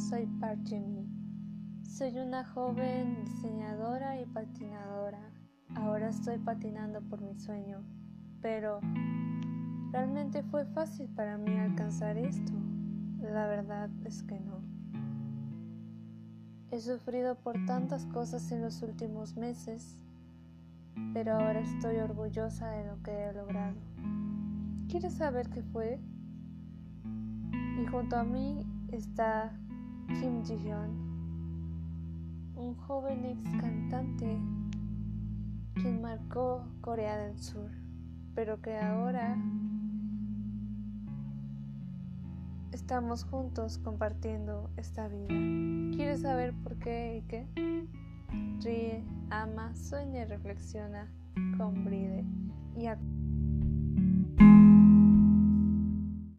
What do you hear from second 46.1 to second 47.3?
saber por qué y